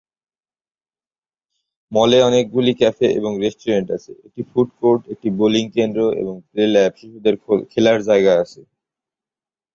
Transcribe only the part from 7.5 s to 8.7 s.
খেলার জায়গা আছে।